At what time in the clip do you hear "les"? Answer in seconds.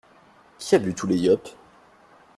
1.05-1.15